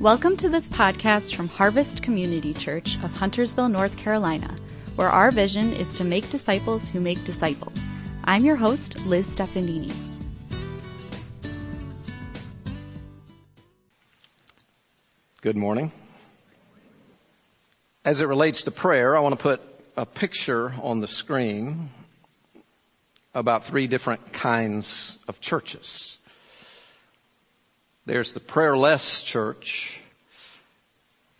[0.00, 4.56] Welcome to this podcast from Harvest Community Church of Huntersville, North Carolina,
[4.94, 7.82] where our vision is to make disciples who make disciples.
[8.22, 9.92] I'm your host, Liz Stefanini.
[15.40, 15.90] Good morning.
[18.04, 19.60] As it relates to prayer, I want to put
[19.96, 21.90] a picture on the screen
[23.34, 26.18] about three different kinds of churches.
[28.08, 30.00] There's the prayerless church,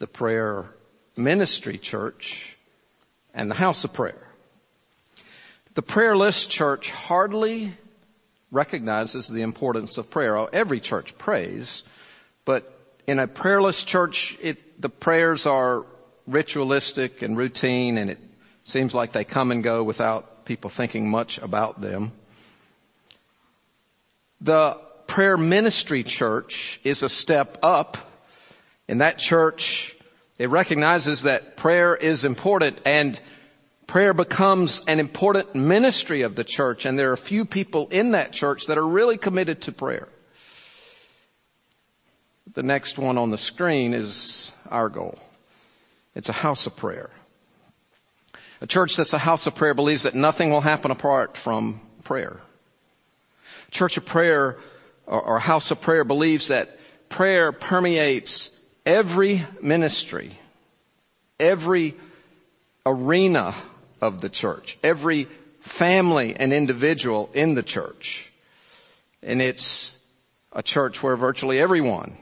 [0.01, 0.67] the prayer
[1.17, 2.59] ministry church,
[3.33, 4.29] and the house of prayer.
[5.73, 7.73] The prayerless church hardly
[8.51, 10.37] recognizes the importance of prayer.
[10.37, 11.85] Oh, every church prays,
[12.45, 12.71] but
[13.07, 15.87] in a prayerless church, it, the prayers are
[16.27, 18.19] ritualistic and routine, and it
[18.65, 22.13] seems like they come and go without people thinking much about them.
[24.43, 27.97] The prayer ministry church is a step up.
[28.87, 29.97] In that church,
[30.39, 33.21] it recognizes that prayer is important and
[33.89, 38.33] prayer becomes an important ministry of the church and there are few people in that
[38.33, 40.09] church that are really committed to prayer.
[42.55, 45.19] The next one on the screen is our goal.
[46.15, 47.11] It's a house of prayer.
[48.61, 52.41] A church that's a house of prayer believes that nothing will happen apart from prayer.
[53.71, 54.59] Church of prayer
[55.09, 56.79] or, or house of prayer believes that
[57.09, 58.51] prayer permeates
[58.85, 60.39] every ministry,
[61.41, 61.95] every
[62.85, 63.55] arena
[64.01, 65.27] of the church, every
[65.61, 68.31] family and individual in the church.
[69.23, 69.99] And it's
[70.53, 72.17] a church where virtually everyone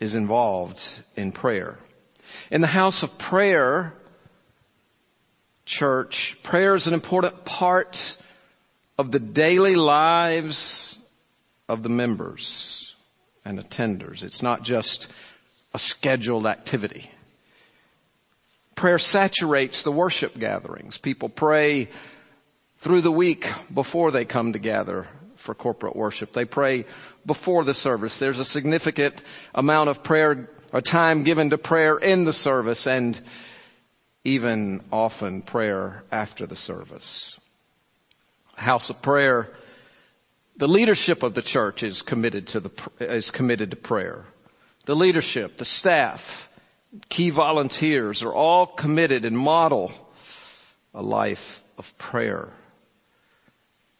[0.00, 1.78] is involved in prayer.
[2.50, 3.94] In the house of prayer,
[5.64, 8.16] church, prayer is an important part
[8.98, 10.98] of the daily lives
[11.72, 12.94] of the members
[13.46, 14.22] and attenders.
[14.22, 15.10] It's not just
[15.72, 17.10] a scheduled activity.
[18.74, 20.98] Prayer saturates the worship gatherings.
[20.98, 21.88] People pray
[22.78, 26.34] through the week before they come to gather for corporate worship.
[26.34, 26.84] They pray
[27.24, 28.18] before the service.
[28.18, 29.22] There's a significant
[29.54, 33.18] amount of prayer or time given to prayer in the service and
[34.24, 37.40] even often prayer after the service.
[38.56, 39.50] House of prayer
[40.56, 42.70] the leadership of the church is committed to the,
[43.00, 44.24] is committed to prayer.
[44.84, 46.48] The leadership, the staff,
[47.08, 49.92] key volunteers are all committed and model
[50.94, 52.48] a life of prayer.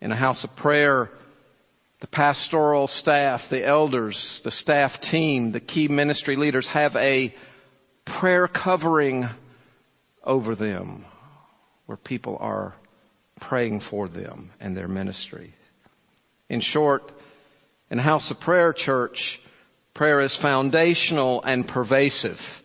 [0.00, 1.10] In a house of prayer,
[2.00, 7.34] the pastoral staff, the elders, the staff team, the key ministry leaders have a
[8.04, 9.28] prayer covering
[10.24, 11.04] over them
[11.86, 12.74] where people are
[13.40, 15.54] praying for them and their ministry.
[16.52, 17.10] In short,
[17.90, 19.40] in a House of Prayer Church,
[19.94, 22.62] prayer is foundational and pervasive.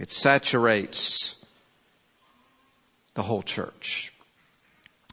[0.00, 1.36] It saturates
[3.14, 4.12] the whole church.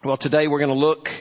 [0.03, 1.11] Well, today we're going to look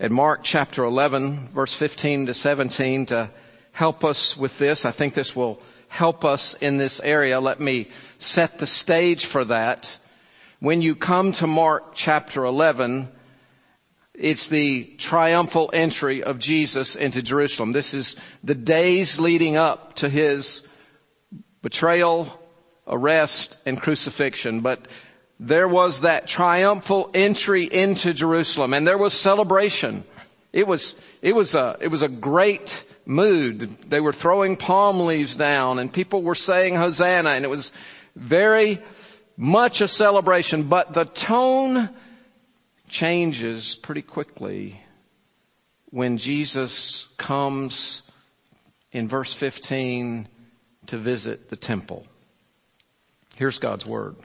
[0.00, 3.28] at Mark chapter 11, verse 15 to 17 to
[3.72, 4.86] help us with this.
[4.86, 7.40] I think this will help us in this area.
[7.40, 9.98] Let me set the stage for that.
[10.60, 13.08] When you come to Mark chapter 11,
[14.14, 17.72] it's the triumphal entry of Jesus into Jerusalem.
[17.72, 18.14] This is
[18.44, 20.66] the days leading up to his
[21.62, 22.38] betrayal,
[22.86, 24.60] arrest, and crucifixion.
[24.60, 24.86] But
[25.40, 30.04] there was that triumphal entry into Jerusalem and there was celebration.
[30.52, 33.60] It was, it was a, it was a great mood.
[33.88, 37.72] They were throwing palm leaves down and people were saying Hosanna and it was
[38.14, 38.78] very
[39.38, 41.88] much a celebration, but the tone
[42.92, 44.78] changes pretty quickly
[45.86, 48.02] when Jesus comes
[48.92, 50.28] in verse 15
[50.86, 52.06] to visit the temple.
[53.34, 54.16] Here's God's word.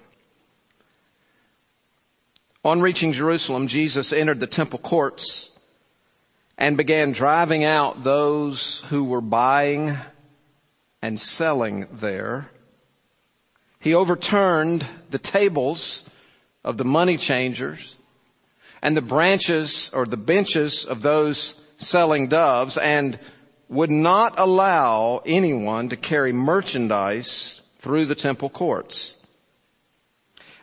[2.65, 5.49] On reaching Jerusalem, Jesus entered the temple courts
[6.57, 9.95] and began driving out those who were buying
[11.01, 12.49] and selling there.
[13.79, 16.03] He overturned the tables
[16.65, 17.96] of the money changers
[18.87, 23.19] and the branches or the benches of those selling doves and
[23.67, 29.17] would not allow anyone to carry merchandise through the temple courts.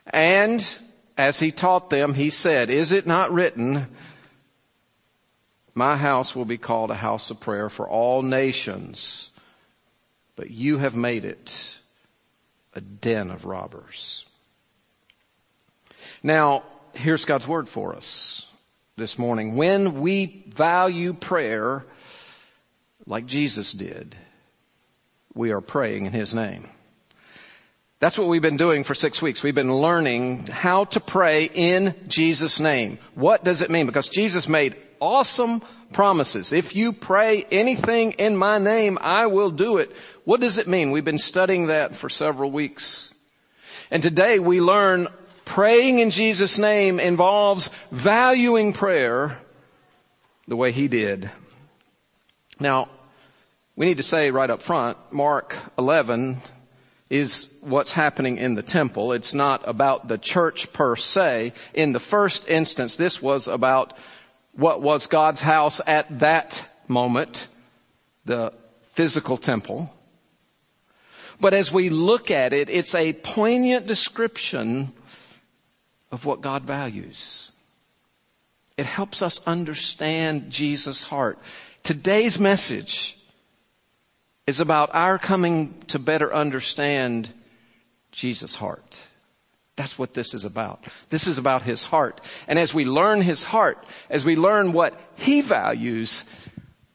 [0.07, 0.67] And
[1.19, 3.89] as he taught them, he said, is it not written,
[5.75, 9.33] my house will be called a house of prayer for all nations,
[10.35, 11.79] but you have made it
[12.73, 14.25] a den of robbers.
[16.23, 16.63] Now,
[16.97, 18.47] here's God's word for us
[18.97, 19.57] this morning.
[19.57, 21.85] When we value prayer
[23.07, 24.17] like Jesus did,
[25.35, 26.69] we are praying in His name.
[28.01, 29.43] That's what we've been doing for six weeks.
[29.43, 32.99] We've been learning how to pray in Jesus' name.
[33.15, 33.87] What does it mean?
[33.87, 35.63] Because Jesus made awesome
[35.93, 36.53] promises.
[36.53, 39.91] If you pray anything in my name, I will do it.
[40.25, 40.91] What does it mean?
[40.91, 43.15] We've been studying that for several weeks.
[43.91, 45.09] And today we learn
[45.45, 49.39] praying in Jesus' name involves valuing prayer
[50.47, 51.31] the way he did.
[52.61, 52.89] Now,
[53.77, 56.37] we need to say right up front, Mark 11
[57.11, 59.13] is what's happening in the temple.
[59.13, 61.53] It's not about the church per se.
[61.75, 63.97] In the first instance, this was about
[64.53, 67.49] what was God's house at that moment,
[68.25, 68.53] the
[68.83, 69.93] physical temple.
[71.41, 74.93] But as we look at it, it's a poignant description
[76.15, 77.51] of what God values.
[78.79, 81.41] It helps us understand Jesus' heart.
[81.83, 83.19] Today's message
[84.47, 87.33] is about our coming to better understand
[88.13, 89.01] Jesus' heart.
[89.75, 90.85] That's what this is about.
[91.09, 92.21] This is about his heart.
[92.47, 96.25] And as we learn his heart, as we learn what he values,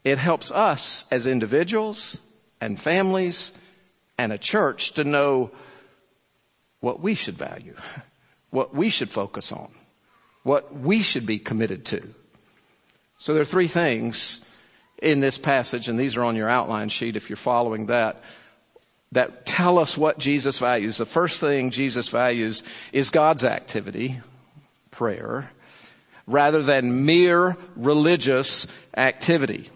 [0.06, 2.22] it helps us as individuals
[2.62, 3.52] and families
[4.18, 5.52] and a church to know
[6.80, 7.76] what we should value,
[8.50, 9.70] what we should focus on,
[10.44, 12.02] what we should be committed to.
[13.18, 14.42] So there are three things
[15.02, 18.24] in this passage, and these are on your outline sheet if you're following that
[19.12, 20.98] that tell us what Jesus values.
[20.98, 24.22] The first thing Jesus values is God's activity,
[24.92, 25.52] prayer,
[26.28, 29.70] rather than mere religious activity.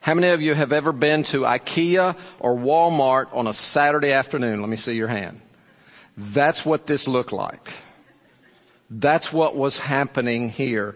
[0.00, 4.60] How many of you have ever been to IKEA or Walmart on a Saturday afternoon?
[4.60, 5.40] Let me see your hand.
[6.16, 7.72] That's what this looked like.
[8.90, 10.94] That's what was happening here.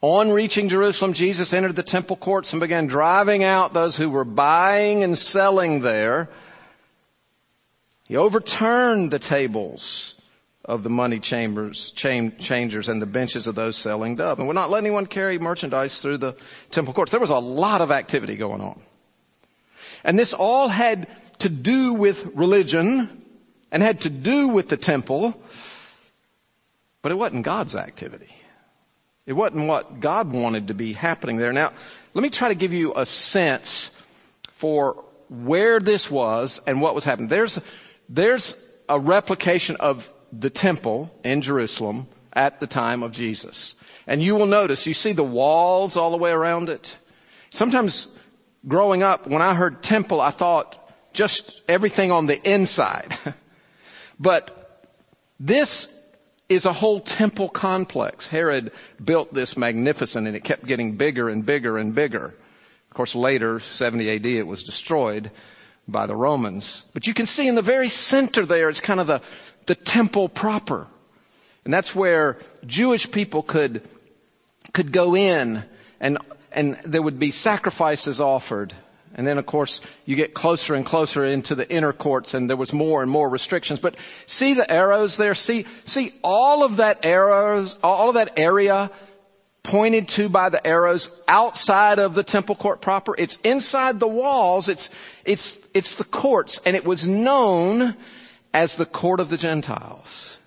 [0.00, 4.24] On reaching Jerusalem, Jesus entered the temple courts and began driving out those who were
[4.24, 6.28] buying and selling there.
[8.06, 10.14] He overturned the tables
[10.64, 14.70] of the money chambers, changers and the benches of those selling dove and would not
[14.70, 16.36] let anyone carry merchandise through the
[16.70, 17.10] temple courts.
[17.10, 18.80] There was a lot of activity going on.
[20.04, 21.08] And this all had
[21.40, 23.22] to do with religion
[23.70, 25.40] and had to do with the temple,
[27.02, 28.34] but it wasn't God's activity.
[29.26, 31.52] It wasn't what God wanted to be happening there.
[31.52, 31.72] Now,
[32.14, 33.94] let me try to give you a sense
[34.50, 37.28] for where this was and what was happening.
[37.28, 37.60] There's,
[38.08, 38.56] there's
[38.88, 43.74] a replication of the temple in Jerusalem at the time of Jesus.
[44.06, 46.96] And you will notice, you see the walls all the way around it.
[47.50, 48.08] Sometimes
[48.66, 50.74] growing up, when I heard temple, I thought
[51.12, 53.16] just everything on the inside.
[54.18, 54.86] but
[55.38, 55.94] this
[56.48, 58.26] is a whole temple complex.
[58.26, 58.72] Herod
[59.02, 62.26] built this magnificent and it kept getting bigger and bigger and bigger.
[62.90, 65.30] Of course, later, 70 AD, it was destroyed
[65.86, 66.86] by the Romans.
[66.94, 69.20] But you can see in the very center there, it's kind of the,
[69.66, 70.86] the temple proper.
[71.64, 73.86] And that's where Jewish people could,
[74.72, 75.64] could go in
[76.00, 76.18] and,
[76.50, 78.72] and there would be sacrifices offered
[79.18, 82.56] and then of course you get closer and closer into the inner courts and there
[82.56, 83.80] was more and more restrictions.
[83.80, 85.34] But see the arrows there?
[85.34, 88.92] See, see all of that arrows, all of that area
[89.64, 93.16] pointed to by the arrows outside of the temple court proper.
[93.18, 94.68] It's inside the walls.
[94.68, 94.88] It's,
[95.24, 97.96] it's, it's the courts and it was known
[98.54, 100.38] as the court of the Gentiles.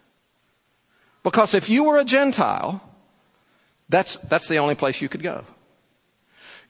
[1.24, 2.82] Because if you were a Gentile,
[3.90, 5.44] that's, that's the only place you could go.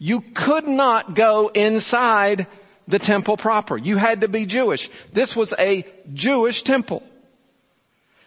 [0.03, 2.47] You could not go inside
[2.87, 3.77] the temple proper.
[3.77, 4.89] You had to be Jewish.
[5.13, 7.03] This was a Jewish temple.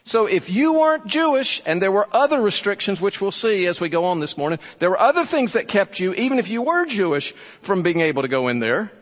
[0.04, 3.88] So if you weren't Jewish, and there were other restrictions, which we'll see as we
[3.88, 6.86] go on this morning, there were other things that kept you, even if you were
[6.86, 8.92] Jewish, from being able to go in there.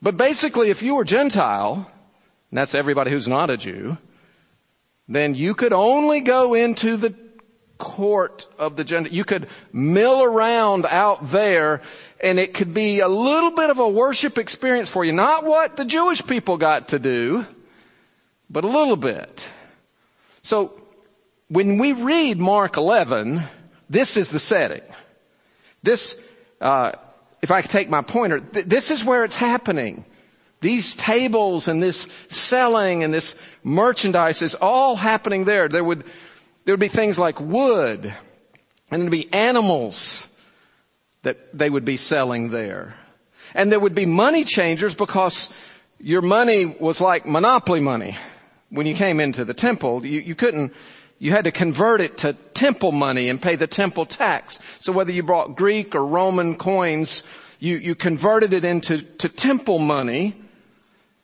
[0.00, 1.90] But basically, if you were Gentile,
[2.52, 3.98] and that's everybody who's not a Jew,
[5.08, 7.10] then you could only go into the
[7.78, 9.14] court of the Gentiles.
[9.14, 11.80] You could mill around out there
[12.20, 15.12] and it could be a little bit of a worship experience for you.
[15.12, 17.46] Not what the Jewish people got to do,
[18.50, 19.50] but a little bit.
[20.42, 20.72] So
[21.48, 23.42] when we read Mark 11,
[23.88, 24.82] this is the setting.
[25.82, 26.20] This,
[26.60, 26.92] uh,
[27.40, 30.04] if I could take my pointer, th- this is where it's happening.
[30.60, 35.68] These tables and this selling and this merchandise is all happening there.
[35.68, 36.04] There would,
[36.68, 38.14] there would be things like wood,
[38.90, 40.28] and there'd be animals
[41.22, 42.92] that they would be selling there.
[43.54, 45.48] And there would be money changers because
[45.98, 48.18] your money was like monopoly money.
[48.68, 50.74] When you came into the temple, you, you couldn't,
[51.18, 54.58] you had to convert it to temple money and pay the temple tax.
[54.78, 57.22] So whether you brought Greek or Roman coins,
[57.60, 60.34] You, you converted it into to temple money.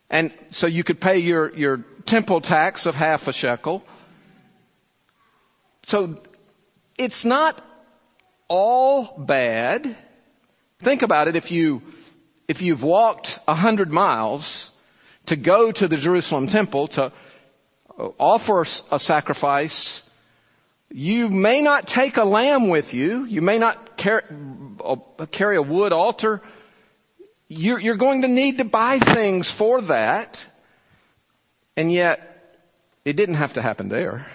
[0.09, 3.85] And so you could pay your, your temple tax of half a shekel.
[5.85, 6.19] So
[6.97, 7.63] it's not
[8.47, 9.95] all bad.
[10.79, 11.35] Think about it.
[11.35, 11.83] If you,
[12.47, 14.71] if you've walked a hundred miles
[15.27, 17.11] to go to the Jerusalem temple to
[18.17, 20.01] offer a sacrifice,
[20.89, 23.25] you may not take a lamb with you.
[23.25, 24.23] You may not carry,
[24.83, 24.95] uh,
[25.29, 26.41] carry a wood altar.
[27.47, 30.47] You're going to need to buy things for that.
[31.77, 32.57] And yet,
[33.05, 34.25] it didn't have to happen there.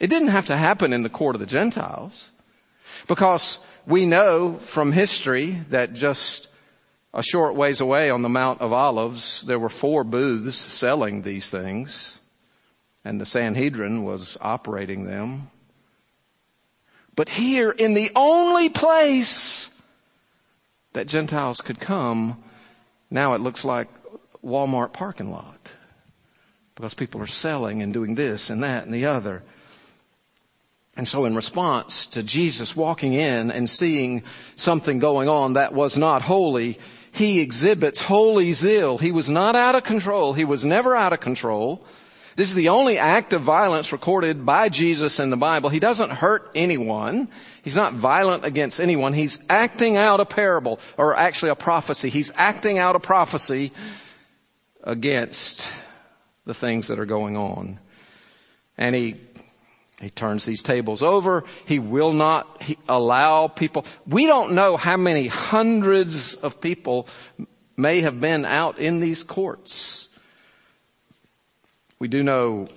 [0.00, 2.30] It didn't have to happen in the court of the Gentiles.
[3.06, 6.48] Because we know from history that just
[7.12, 11.50] a short ways away on the Mount of Olives, there were four booths selling these
[11.50, 12.20] things,
[13.04, 15.50] and the Sanhedrin was operating them.
[17.16, 19.72] But here, in the only place
[20.92, 22.42] that Gentiles could come,
[23.10, 23.88] now it looks like
[24.44, 25.72] Walmart parking lot.
[26.74, 29.42] Because people are selling and doing this and that and the other.
[30.96, 34.22] And so in response to Jesus walking in and seeing
[34.56, 36.78] something going on that was not holy,
[37.12, 38.98] he exhibits holy zeal.
[38.98, 40.32] He was not out of control.
[40.32, 41.84] He was never out of control.
[42.36, 45.68] This is the only act of violence recorded by Jesus in the Bible.
[45.68, 47.28] He doesn't hurt anyone.
[47.62, 49.12] He's not violent against anyone.
[49.12, 52.08] He's acting out a parable, or actually a prophecy.
[52.08, 53.72] He's acting out a prophecy
[54.82, 55.68] against
[56.46, 57.78] the things that are going on.
[58.78, 59.16] And he
[60.00, 61.44] he turns these tables over.
[61.66, 63.84] He will not allow people.
[64.06, 67.06] We don't know how many hundreds of people
[67.76, 70.08] may have been out in these courts.
[71.98, 72.68] We do know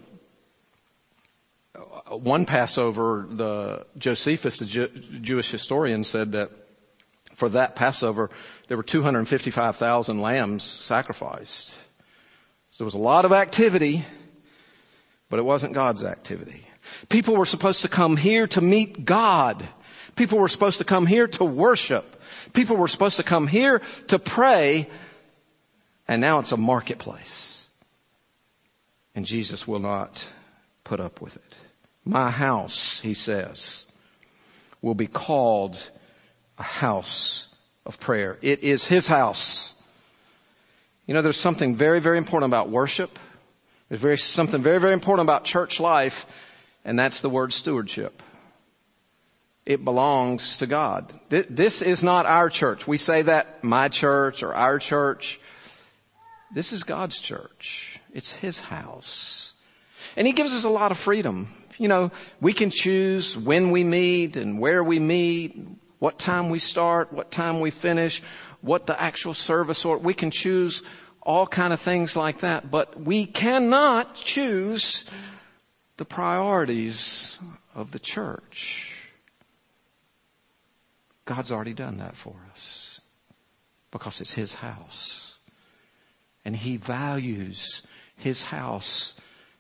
[1.76, 4.88] uh, one Passover, the Josephus, the Jew,
[5.22, 6.52] Jewish historian, said that
[7.36, 8.30] for that Passover,
[8.68, 11.78] there were 255,000 lambs sacrificed.
[12.72, 14.06] So there was a lot of activity,
[15.30, 16.68] but it wasn't God's activity.
[17.10, 19.68] People were supposed to come here to meet God.
[20.16, 22.22] People were supposed to come here to worship.
[22.54, 24.90] People were supposed to come here to pray.
[26.08, 27.68] And now it's a marketplace.
[29.16, 30.32] And Jesus will not
[30.84, 31.56] put up with it.
[32.06, 33.86] My house, he says,
[34.82, 35.78] will be called
[36.58, 37.48] a house
[37.86, 38.38] of prayer.
[38.42, 39.76] It is his house.
[41.08, 43.18] You know, there's something very, very important about worship.
[43.90, 46.28] There's very, something very, very important about church life
[46.86, 48.22] and that's the word stewardship.
[49.66, 51.14] It belongs to God.
[51.30, 52.86] This is not our church.
[52.86, 55.40] We say that my church or our church.
[56.54, 58.00] This is God's church.
[58.14, 59.54] It's His house.
[60.18, 61.48] And He gives us a lot of freedom.
[61.78, 62.12] You know,
[62.42, 65.58] we can choose when we meet and where we meet,
[66.00, 68.22] what time we start, what time we finish,
[68.60, 70.84] what the actual service or we can choose
[71.22, 75.06] all kind of things like that, but we cannot choose
[75.98, 77.40] the priorities
[77.76, 79.00] of the church.
[81.26, 83.02] God's already done that for us
[83.92, 85.38] because it's His house.
[86.44, 87.84] And He values
[88.18, 89.16] His house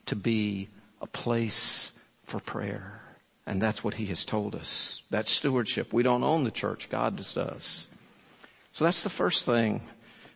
[0.07, 0.69] to be
[1.01, 3.01] a place for prayer.
[3.45, 5.01] And that's what He has told us.
[5.09, 5.93] That's stewardship.
[5.93, 6.89] We don't own the church.
[6.89, 7.87] God does.
[8.71, 9.81] So that's the first thing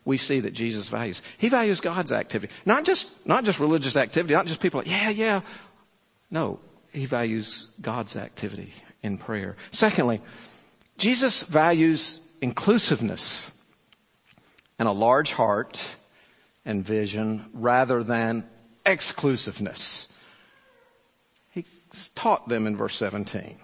[0.06, 1.22] we see that Jesus values.
[1.38, 2.54] He values God's activity.
[2.66, 5.42] Not just, not just religious activity, not just people like, yeah, yeah,
[6.30, 6.60] no,
[6.92, 9.56] he values God's activity in prayer.
[9.72, 10.22] Secondly,
[10.98, 13.52] Jesus values inclusiveness
[14.80, 15.96] and a large heart
[16.66, 18.48] and vision rather than
[18.86, 20.12] exclusiveness.
[21.52, 21.66] He
[22.16, 23.58] taught them in verse 17.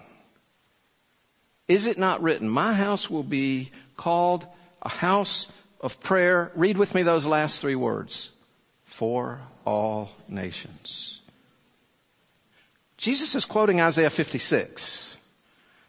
[1.66, 4.46] Is it not written, my house will be called
[4.82, 5.48] a house
[5.80, 6.52] of prayer?
[6.54, 8.30] Read with me those last three words.
[8.84, 11.20] For all nations.
[13.04, 15.18] Jesus is quoting Isaiah 56.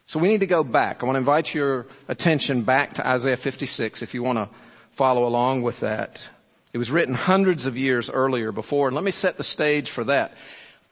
[0.04, 1.02] So we need to go back.
[1.02, 4.50] I want to invite your attention back to Isaiah 56 if you want to
[4.90, 6.28] follow along with that.
[6.74, 10.04] It was written hundreds of years earlier before, and let me set the stage for
[10.04, 10.36] that.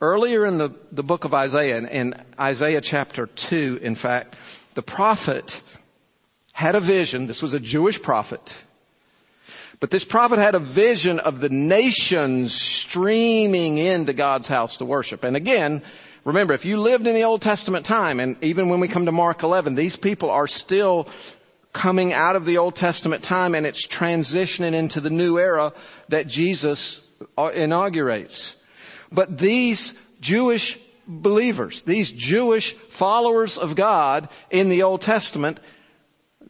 [0.01, 4.35] Earlier in the, the book of Isaiah, in, in Isaiah chapter 2, in fact,
[4.73, 5.61] the prophet
[6.55, 7.27] had a vision.
[7.27, 8.65] This was a Jewish prophet.
[9.79, 15.23] But this prophet had a vision of the nations streaming into God's house to worship.
[15.23, 15.83] And again,
[16.25, 19.13] Remember, if you lived in the Old Testament time, and even when we come to
[19.13, 21.07] Mark 11, these people are still
[21.75, 25.73] coming out of the Old Testament time and it's transitioning into the new era
[26.09, 27.03] that Jesus
[27.37, 28.57] uh, inaugurates.
[29.13, 35.59] But these Jewish believers, these Jewish followers of God in the Old Testament,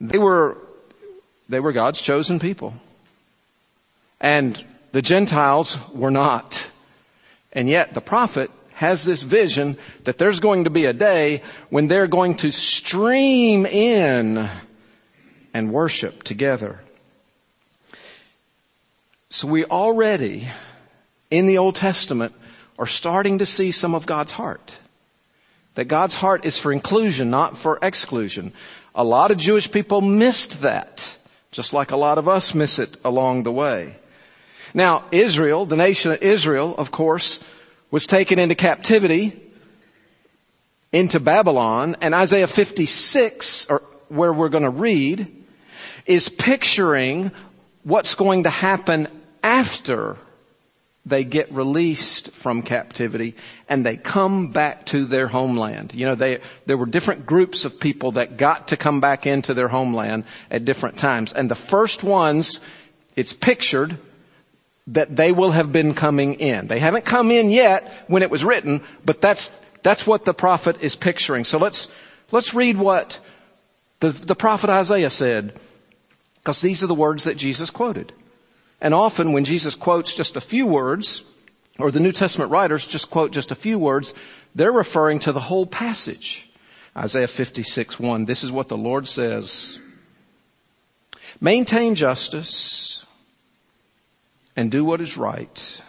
[0.00, 0.58] they were,
[1.48, 2.74] they were God's chosen people.
[4.20, 4.62] And
[4.92, 6.70] the Gentiles were not.
[7.52, 11.86] And yet the prophet has this vision that there's going to be a day when
[11.86, 14.48] they're going to stream in
[15.52, 16.80] and worship together.
[19.30, 20.48] So we already,
[21.30, 22.34] in the Old Testament,
[22.78, 24.78] are starting to see some of God's heart.
[25.76, 28.52] That God's heart is for inclusion, not for exclusion.
[28.94, 31.16] A lot of Jewish people missed that,
[31.50, 33.96] just like a lot of us miss it along the way.
[34.72, 37.42] Now, Israel, the nation of Israel, of course,
[37.94, 39.40] was taken into captivity
[40.90, 45.44] into Babylon, and Isaiah 56, or where we're going to read,
[46.04, 47.30] is picturing
[47.84, 49.06] what's going to happen
[49.44, 50.16] after
[51.06, 53.36] they get released from captivity
[53.68, 55.94] and they come back to their homeland.
[55.94, 59.54] You know, they, there were different groups of people that got to come back into
[59.54, 61.32] their homeland at different times.
[61.32, 62.58] And the first ones,
[63.14, 63.98] it's pictured
[64.86, 66.66] that they will have been coming in.
[66.66, 69.48] They haven't come in yet when it was written, but that's,
[69.82, 71.44] that's what the prophet is picturing.
[71.44, 71.88] So let's,
[72.30, 73.18] let's read what
[74.00, 75.58] the, the prophet Isaiah said,
[76.36, 78.12] because these are the words that Jesus quoted.
[78.80, 81.22] And often when Jesus quotes just a few words,
[81.78, 84.12] or the New Testament writers just quote just a few words,
[84.54, 86.48] they're referring to the whole passage.
[86.96, 88.26] Isaiah 56, 1.
[88.26, 89.80] This is what the Lord says.
[91.40, 93.03] Maintain justice
[94.56, 95.82] and do what is right.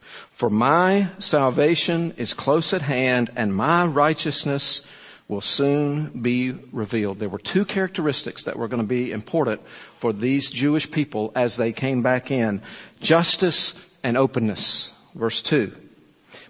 [0.00, 4.82] For my salvation is close at hand and my righteousness
[5.26, 7.18] will soon be revealed.
[7.18, 9.60] There were two characteristics that were going to be important
[9.96, 12.62] for these Jewish people as they came back in.
[13.00, 14.92] Justice and openness.
[15.14, 15.72] Verse 2.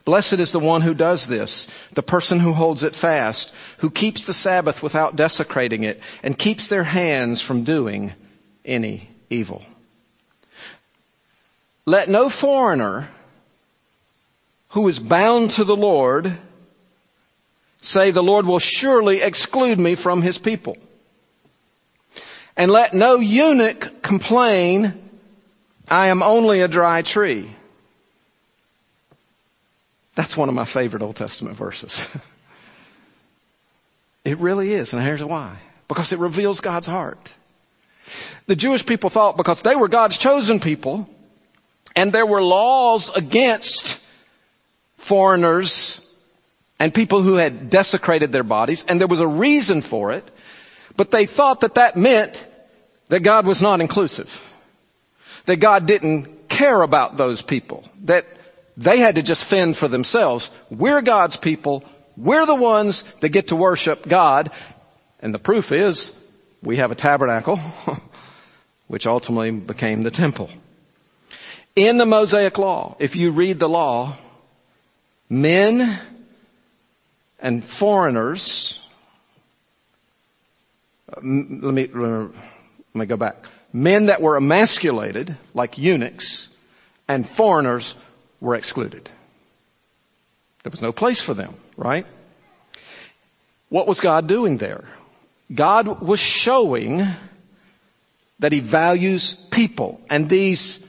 [0.05, 4.25] Blessed is the one who does this, the person who holds it fast, who keeps
[4.25, 8.13] the Sabbath without desecrating it, and keeps their hands from doing
[8.65, 9.63] any evil.
[11.89, 13.09] Let no foreigner
[14.73, 16.37] who is bound to the Lord
[17.81, 20.77] say, the Lord will surely exclude me from his people.
[22.59, 25.03] And let no eunuch complain,
[25.89, 27.49] I am only a dry tree.
[30.15, 32.07] That's one of my favorite Old Testament verses.
[34.27, 35.57] it really is, and here's why.
[35.89, 37.33] Because it reveals God's heart.
[38.47, 41.09] The Jewish people thought because they were God's chosen people,
[41.99, 44.01] and there were laws against
[44.99, 46.07] foreigners
[46.79, 50.23] and people who had desecrated their bodies, and there was a reason for it,
[50.97, 52.47] but they thought that that meant
[53.09, 54.49] that God was not inclusive.
[55.47, 57.83] That God didn't care about those people.
[58.05, 58.27] That
[58.77, 60.53] they had to just fend for themselves.
[60.71, 61.83] We're God's people.
[62.17, 64.53] We're the ones that get to worship God.
[65.19, 66.17] And the proof is
[66.63, 67.57] we have a tabernacle,
[68.87, 70.49] which ultimately became the temple.
[71.79, 74.17] In the Mosaic Law, if you read the law,
[75.31, 75.97] men
[77.39, 78.81] and foreigners,
[81.15, 82.33] let me, let
[82.95, 83.47] me go back.
[83.73, 86.49] Men that were emasculated, like eunuchs,
[87.07, 87.95] and foreigners
[88.41, 89.09] were excluded.
[90.65, 92.07] There was no place for them, right?
[93.69, 94.85] What was God doing there?
[95.55, 97.07] God was showing
[98.41, 100.85] that He values people, and these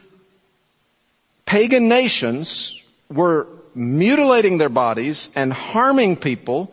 [1.50, 6.72] pagan nations were mutilating their bodies and harming people.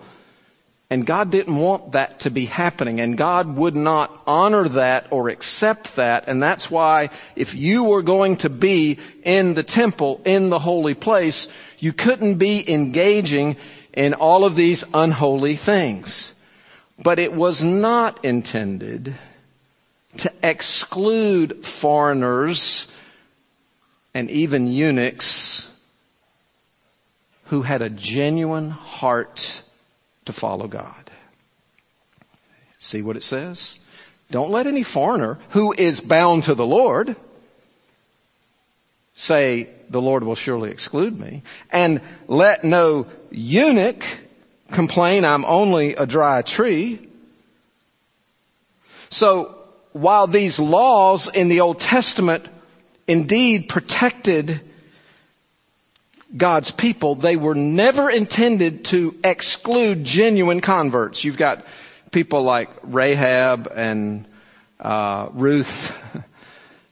[0.90, 3.00] And God didn't want that to be happening.
[3.00, 6.28] And God would not honor that or accept that.
[6.28, 10.94] And that's why if you were going to be in the temple, in the holy
[10.94, 13.56] place, you couldn't be engaging
[13.94, 16.34] in all of these unholy things.
[17.02, 19.14] But it was not intended
[20.18, 22.92] to exclude foreigners
[24.16, 25.70] and even eunuchs
[27.44, 29.60] who had a genuine heart
[30.24, 31.10] to follow God.
[32.78, 33.78] See what it says?
[34.30, 37.14] Don't let any foreigner who is bound to the Lord
[39.14, 41.42] say, the Lord will surely exclude me.
[41.70, 44.02] And let no eunuch
[44.70, 47.06] complain, I'm only a dry tree.
[49.10, 49.54] So
[49.92, 52.48] while these laws in the Old Testament
[53.06, 54.60] indeed protected
[56.36, 61.24] God's people, they were never intended to exclude genuine converts.
[61.24, 61.64] You've got
[62.10, 64.26] people like Rahab and
[64.80, 65.94] uh, Ruth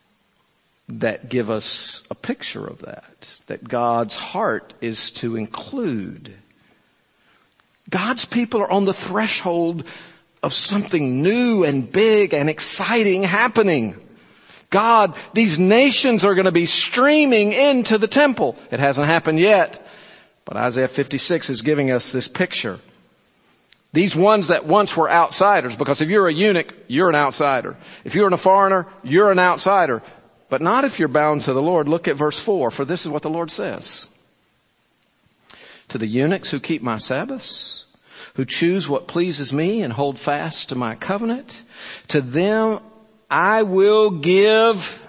[0.88, 3.40] that give us a picture of that.
[3.46, 6.32] That God's heart is to include.
[7.90, 9.86] God's people are on the threshold
[10.42, 13.96] of something new and big and exciting happening.
[14.74, 18.56] God, these nations are going to be streaming into the temple.
[18.72, 19.86] It hasn't happened yet,
[20.44, 22.80] but Isaiah 56 is giving us this picture.
[23.92, 27.76] These ones that once were outsiders, because if you're a eunuch, you're an outsider.
[28.02, 30.02] If you're a foreigner, you're an outsider.
[30.48, 31.88] But not if you're bound to the Lord.
[31.88, 34.08] Look at verse 4, for this is what the Lord says.
[35.90, 37.86] To the eunuchs who keep my Sabbaths,
[38.34, 41.62] who choose what pleases me and hold fast to my covenant,
[42.08, 42.80] to them
[43.30, 45.06] I will give,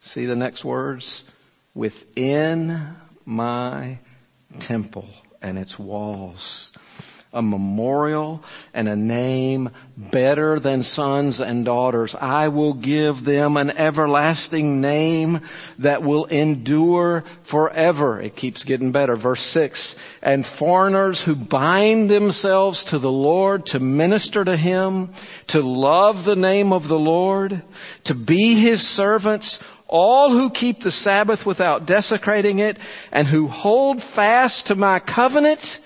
[0.00, 1.24] see the next words,
[1.74, 3.98] within my
[4.60, 5.08] temple
[5.42, 6.72] and its walls
[7.34, 8.42] a memorial
[8.72, 12.14] and a name better than sons and daughters.
[12.14, 15.40] I will give them an everlasting name
[15.80, 18.20] that will endure forever.
[18.20, 19.16] It keeps getting better.
[19.16, 19.96] Verse six.
[20.22, 25.12] And foreigners who bind themselves to the Lord to minister to Him,
[25.48, 27.62] to love the name of the Lord,
[28.04, 32.78] to be His servants, all who keep the Sabbath without desecrating it
[33.12, 35.78] and who hold fast to my covenant,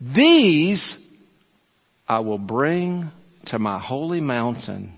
[0.00, 1.02] these
[2.08, 3.10] I will bring
[3.46, 4.92] to my holy mountain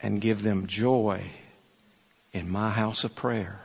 [0.00, 1.30] and give them joy
[2.32, 3.60] in my house of prayer.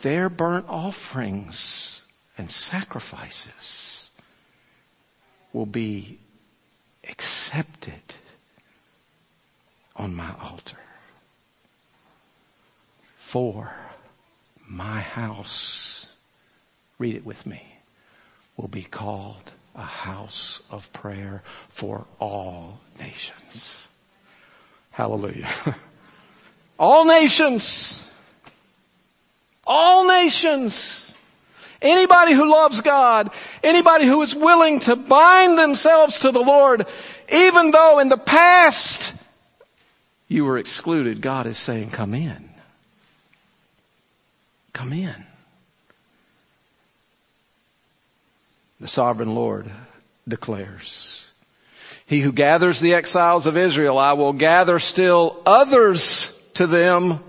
[0.00, 2.04] Their burnt offerings
[2.36, 4.10] and sacrifices
[5.52, 6.18] will be
[7.08, 8.02] accepted
[9.96, 10.78] on my altar.
[13.16, 13.72] For
[14.66, 16.03] my house
[16.98, 17.62] read it with me,
[18.56, 23.88] will be called a house of prayer for all nations.
[24.90, 25.48] Hallelujah.
[26.78, 28.08] all nations.
[29.66, 31.14] All nations.
[31.82, 33.30] Anybody who loves God,
[33.62, 36.86] anybody who is willing to bind themselves to the Lord,
[37.30, 39.14] even though in the past
[40.28, 42.48] you were excluded, God is saying, come in.
[44.72, 45.26] Come in.
[48.84, 49.70] The sovereign Lord
[50.28, 51.30] declares.
[52.04, 57.20] He who gathers the exiles of Israel, I will gather still others to them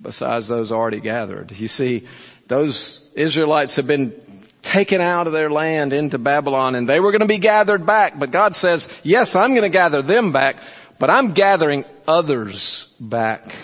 [0.00, 1.50] besides those already gathered.
[1.58, 2.06] You see,
[2.46, 4.14] those Israelites have been
[4.62, 8.16] taken out of their land into Babylon and they were going to be gathered back.
[8.16, 10.60] But God says, yes, I'm going to gather them back,
[11.00, 13.56] but I'm gathering others back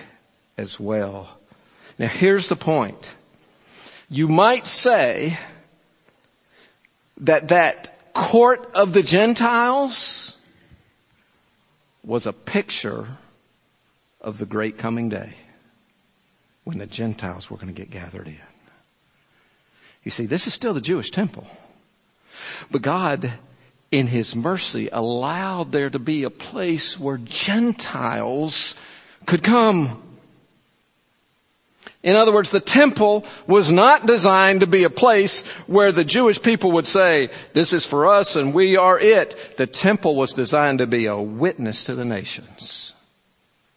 [0.58, 1.28] as well.
[2.00, 3.14] Now here's the point.
[4.10, 5.38] You might say
[7.22, 10.36] that that court of the Gentiles
[12.04, 13.06] was a picture
[14.20, 15.32] of the great coming day
[16.64, 18.38] when the Gentiles were going to get gathered in.
[20.04, 21.46] You see, this is still the Jewish temple.
[22.70, 23.32] But God,
[23.90, 28.76] in His mercy, allowed there to be a place where Gentiles
[29.26, 30.02] could come.
[32.02, 36.42] In other words, the temple was not designed to be a place where the Jewish
[36.42, 39.54] people would say, this is for us and we are it.
[39.56, 42.92] The temple was designed to be a witness to the nations,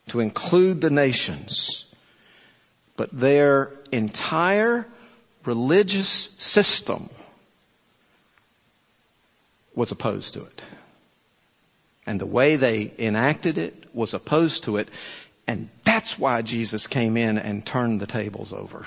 [0.10, 1.86] to include the nations.
[2.98, 4.88] But their entire
[5.44, 6.08] religious
[6.38, 7.10] system
[9.76, 10.64] was opposed to it.
[12.08, 14.90] And the way they enacted it was opposed to it.
[15.48, 18.86] And that's why Jesus came in and turned the tables over.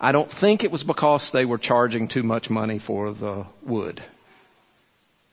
[0.00, 4.00] I don't think it was because they were charging too much money for the wood.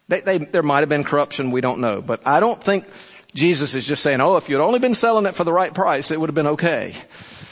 [0.10, 2.02] They, they, there might have been corruption, we don't know.
[2.02, 2.86] But I don't think
[3.34, 6.12] Jesus is just saying, oh, if you'd only been selling it for the right price,
[6.12, 6.94] it would have been okay.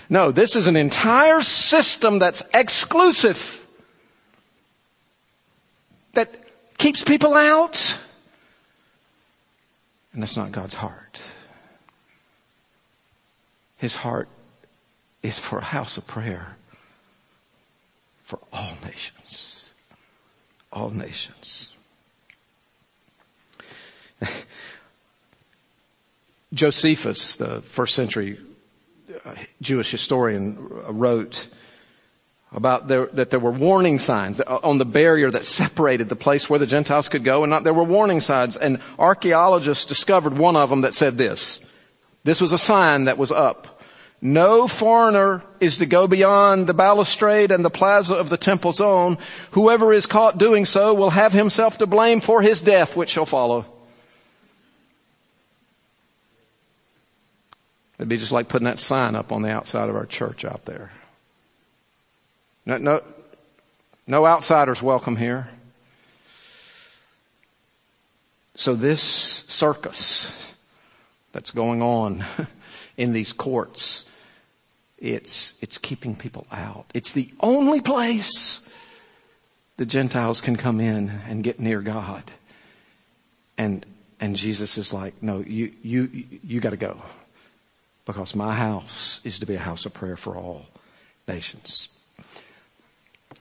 [0.10, 3.66] No, this is an entire system that's exclusive.
[6.14, 6.32] That
[6.78, 7.98] keeps people out.
[10.14, 11.22] And that's not God's heart.
[13.86, 14.28] His heart
[15.22, 16.58] is for a house of prayer
[18.18, 19.70] for all nations.
[20.74, 21.70] All nations.
[26.52, 28.40] Josephus, the first century
[29.24, 31.46] uh, Jewish historian, wrote
[32.52, 36.58] about there, that there were warning signs on the barrier that separated the place where
[36.58, 40.72] the Gentiles could go and not, there were warning signs and archaeologists discovered one of
[40.72, 41.64] them that said this.
[42.24, 43.75] This was a sign that was up.
[44.26, 49.20] No foreigner is to go beyond the balustrade and the plaza of the temple zone.
[49.52, 53.28] Whoever is caught doing so will have himself to blame for his death, which shall
[53.28, 53.68] follow.
[58.00, 60.66] It'd be just like putting that sign up on the outside of our church out
[60.66, 60.92] there.
[62.66, 63.04] No, no,
[64.08, 65.50] No outsiders welcome here.
[68.56, 69.04] So this
[69.48, 70.56] circus
[71.32, 72.26] that's going on
[72.98, 74.10] in these courts,
[74.98, 76.86] it's, it's keeping people out.
[76.94, 78.68] It's the only place
[79.78, 82.24] the Gentiles can come in and get near God.
[83.58, 83.86] And,
[84.20, 86.10] and Jesus is like, no, you, you,
[86.44, 87.02] you gotta go.
[88.06, 90.66] Because my house is to be a house of prayer for all
[91.28, 91.90] nations.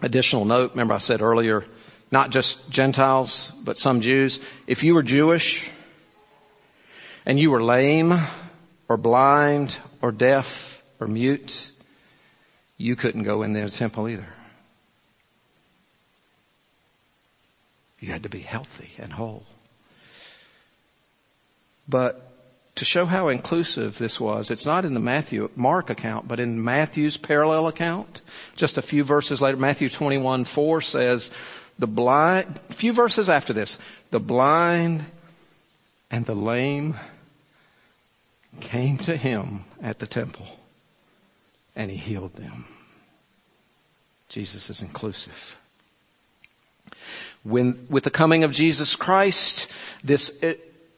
[0.01, 1.65] Additional note, remember I said earlier,
[2.11, 4.41] not just Gentiles, but some Jews.
[4.67, 5.71] If you were Jewish
[7.27, 8.15] and you were lame
[8.89, 10.74] or blind or deaf
[11.05, 11.71] or mute,
[12.79, 14.27] you couldn't go in the temple either.
[18.01, 19.45] You had to be healthy and whole.
[21.87, 22.31] But
[22.77, 26.65] to show how inclusive this was, it's not in the Matthew, Mark account, but in
[26.65, 28.23] Matthew's parallel account.
[28.57, 31.31] Just a few verses later, Matthew 21, 4 says,
[31.79, 33.79] the blind, a few verses after this,
[34.11, 35.05] the blind
[36.11, 36.97] and the lame
[38.63, 40.47] came to him at the temple
[41.77, 42.67] and he healed them.
[44.29, 45.59] Jesus is inclusive.
[47.43, 49.71] When, with the coming of Jesus Christ,
[50.03, 50.55] this, uh,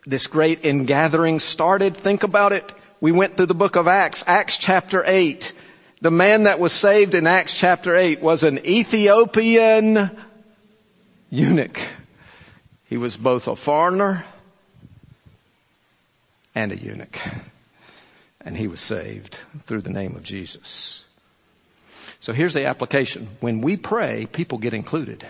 [0.06, 1.96] this great ingathering started.
[1.96, 2.72] Think about it.
[3.00, 5.52] We went through the book of Acts, Acts chapter 8.
[6.00, 10.10] The man that was saved in Acts chapter 8 was an Ethiopian
[11.30, 11.80] eunuch.
[12.88, 14.24] He was both a foreigner
[16.54, 17.18] and a eunuch.
[18.46, 21.04] And he was saved through the name of Jesus.
[22.20, 23.28] So here's the application.
[23.40, 25.26] When we pray, people get included.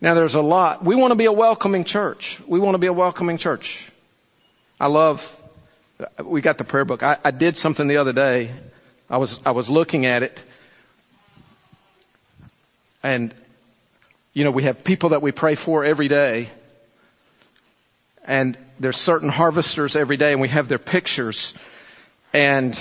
[0.00, 0.82] Now there's a lot.
[0.82, 2.40] We want to be a welcoming church.
[2.46, 3.90] We want to be a welcoming church.
[4.80, 5.36] I love,
[6.24, 7.02] we got the prayer book.
[7.02, 8.54] I, I did something the other day.
[9.10, 10.42] I was, I was looking at it
[13.02, 13.34] and,
[14.34, 16.48] you know, we have people that we pray for every day
[18.26, 21.54] and there's certain harvesters every day and we have their pictures
[22.32, 22.80] and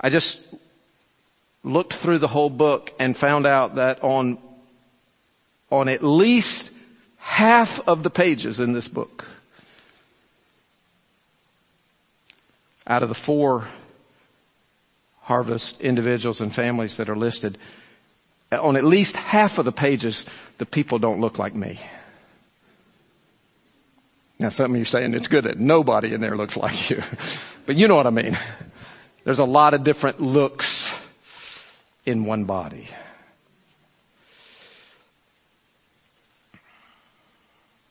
[0.00, 0.42] I just
[1.62, 4.38] looked through the whole book and found out that on
[5.70, 6.74] on at least
[7.18, 9.28] half of the pages in this book.
[12.86, 13.68] Out of the four
[15.22, 17.56] harvest individuals and families that are listed,
[18.50, 20.26] on at least half of the pages,
[20.58, 21.78] the people don't look like me.
[24.40, 27.02] Now some of you are saying it's good that nobody in there looks like you.
[27.66, 28.36] but you know what I mean.
[29.24, 30.98] There's a lot of different looks
[32.06, 32.88] in one body.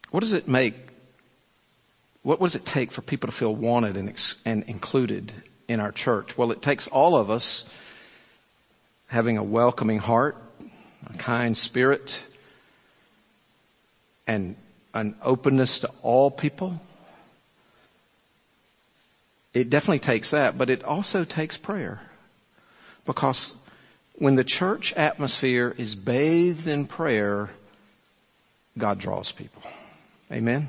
[0.10, 0.74] What does it make?
[2.24, 4.12] What does it take for people to feel wanted and,
[4.44, 5.32] and included
[5.68, 6.36] in our church?
[6.36, 7.64] Well, it takes all of us
[9.06, 10.36] having a welcoming heart,
[11.14, 12.26] a kind spirit,
[14.26, 14.56] and
[14.94, 16.80] an openness to all people.
[19.54, 22.02] It definitely takes that, but it also takes prayer.
[23.06, 23.56] Because
[24.14, 27.50] when the church atmosphere is bathed in prayer,
[28.78, 29.64] God draws people.
[30.32, 30.68] Amen?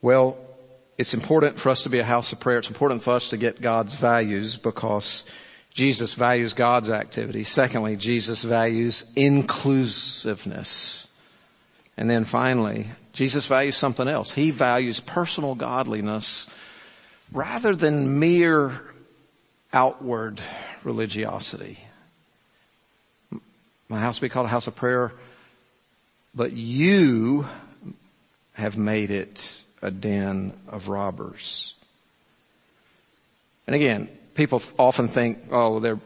[0.00, 0.36] Well,
[0.98, 2.58] it's important for us to be a house of prayer.
[2.58, 5.24] It's important for us to get God's values because
[5.72, 7.44] Jesus values God's activity.
[7.44, 11.08] Secondly, Jesus values inclusiveness.
[11.96, 14.32] And then finally, Jesus values something else.
[14.32, 16.46] He values personal godliness
[17.32, 18.80] rather than mere
[19.72, 20.40] outward
[20.84, 21.78] religiosity.
[23.88, 25.12] My house be called a house of prayer,
[26.34, 27.46] but you
[28.54, 31.74] have made it a den of robbers.
[33.66, 35.98] And again, people often think, oh, they're,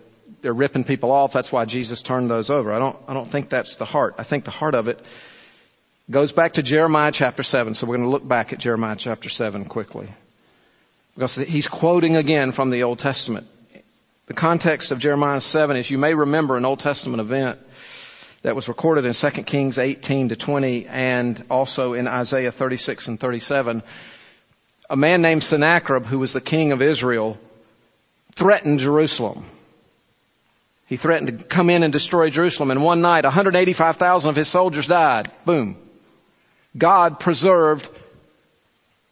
[0.42, 1.32] they're ripping people off.
[1.32, 2.72] That's why Jesus turned those over.
[2.72, 4.14] I don't, I don't think that's the heart.
[4.18, 5.04] I think the heart of it
[6.10, 7.74] goes back to Jeremiah chapter 7.
[7.74, 10.08] So we're going to look back at Jeremiah chapter 7 quickly.
[11.14, 13.46] Because he's quoting again from the Old Testament.
[14.26, 17.58] The context of Jeremiah 7 is you may remember an Old Testament event
[18.42, 23.18] that was recorded in 2 Kings 18 to 20 and also in Isaiah 36 and
[23.18, 23.82] 37.
[24.88, 27.38] A man named Sennacherib, who was the king of Israel,
[28.36, 29.44] threatened Jerusalem.
[30.86, 32.70] He threatened to come in and destroy Jerusalem.
[32.70, 35.28] And one night, 185,000 of his soldiers died.
[35.44, 35.76] Boom.
[36.78, 37.88] God preserved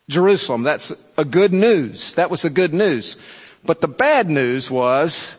[0.08, 0.62] Jerusalem.
[0.62, 2.14] That's a good news.
[2.14, 3.16] That was the good news.
[3.64, 5.36] But the bad news was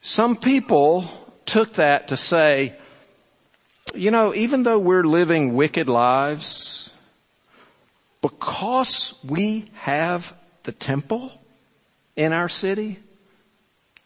[0.00, 1.04] some people
[1.44, 2.74] took that to say,
[3.94, 6.92] you know, even though we're living wicked lives,
[8.20, 11.32] because we have the temple
[12.18, 12.98] in our city,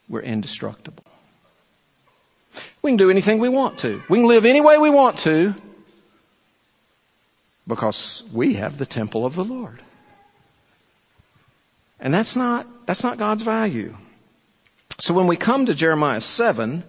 [0.07, 1.03] we're indestructible.
[2.83, 4.03] We can do anything we want to.
[4.11, 5.55] We can live any way we want to
[7.67, 9.81] because we have the temple of the Lord.
[12.01, 13.97] And that's not, that's not God's value.
[14.99, 16.85] So when we come to Jeremiah 7,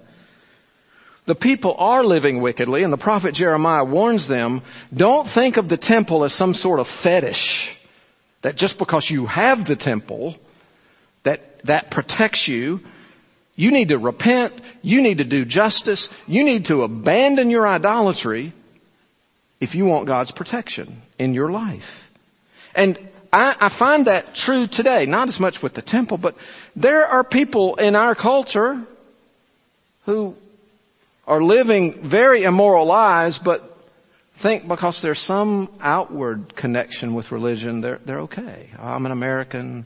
[1.25, 4.61] the people are living wickedly, and the prophet Jeremiah warns them,
[4.93, 7.77] don't think of the temple as some sort of fetish.
[8.41, 10.37] That just because you have the temple,
[11.63, 12.81] that, protects you.
[13.55, 14.53] You need to repent.
[14.81, 16.09] You need to do justice.
[16.27, 18.53] You need to abandon your idolatry
[19.61, 22.11] if you want God's protection in your life.
[22.75, 22.97] And
[23.31, 26.35] I, I, find that true today, not as much with the temple, but
[26.75, 28.81] there are people in our culture
[30.05, 30.35] who
[31.27, 33.73] are living very immoral lives, but
[34.35, 38.69] think because there's some outward connection with religion, they're, they're okay.
[38.77, 39.85] I'm an American.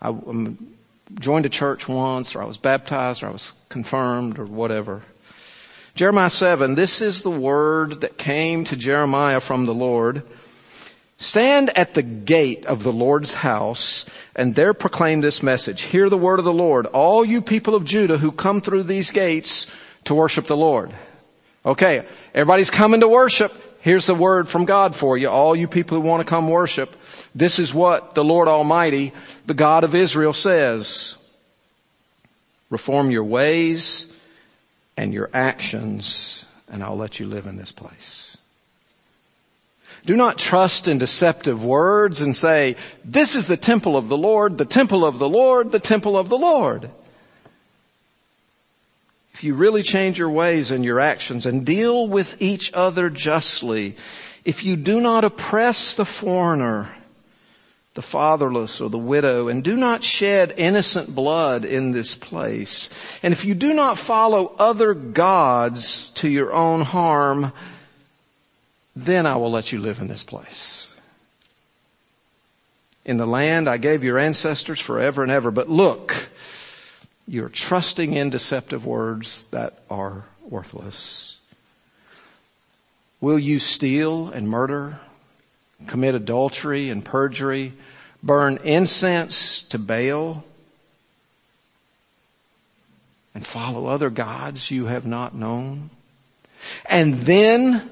[0.00, 0.73] I I'm
[1.18, 5.02] joined a church once, or I was baptized, or I was confirmed, or whatever.
[5.94, 10.22] Jeremiah 7, this is the word that came to Jeremiah from the Lord.
[11.16, 15.82] Stand at the gate of the Lord's house and there proclaim this message.
[15.82, 16.86] Hear the word of the Lord.
[16.86, 19.68] All you people of Judah who come through these gates,
[20.04, 20.92] to worship the Lord.
[21.66, 23.52] Okay, everybody's coming to worship.
[23.84, 26.96] Here's the word from God for you, all you people who want to come worship.
[27.34, 29.12] This is what the Lord Almighty,
[29.44, 31.18] the God of Israel says.
[32.70, 34.10] Reform your ways
[34.96, 38.38] and your actions, and I'll let you live in this place.
[40.06, 44.56] Do not trust in deceptive words and say, this is the temple of the Lord,
[44.56, 46.88] the temple of the Lord, the temple of the Lord
[49.34, 53.96] if you really change your ways and your actions and deal with each other justly,
[54.44, 56.88] if you do not oppress the foreigner,
[57.94, 62.90] the fatherless or the widow, and do not shed innocent blood in this place,
[63.24, 67.52] and if you do not follow other gods to your own harm,
[68.94, 70.86] then I will let you live in this place.
[73.04, 76.28] In the land I gave your ancestors forever and ever, but look,
[77.26, 81.38] you're trusting in deceptive words that are worthless.
[83.20, 84.98] Will you steal and murder,
[85.86, 87.72] commit adultery and perjury,
[88.22, 90.44] burn incense to Baal,
[93.34, 95.90] and follow other gods you have not known?
[96.86, 97.90] And then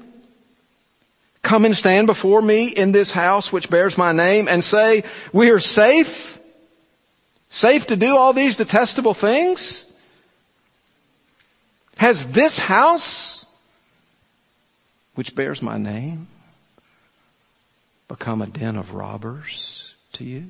[1.41, 5.49] come and stand before me in this house which bears my name and say, we
[5.49, 6.39] are safe
[7.53, 9.85] Safe to do all these detestable things?
[11.97, 13.45] Has this house,
[15.13, 16.25] which bears my name,
[18.07, 20.49] become a den of robbers to you?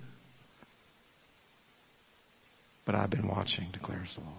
[2.86, 4.34] But I've been watching, declares the Lord.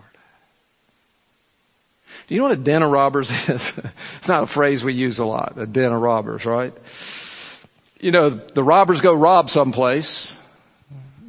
[2.27, 3.79] Do you know what a den of robbers is?
[4.17, 6.73] it's not a phrase we use a lot, a den of robbers, right?
[8.01, 10.35] You know, the robbers go rob someplace,